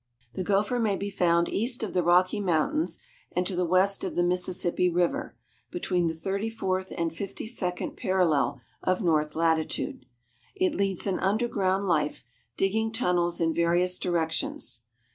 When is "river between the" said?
4.89-6.15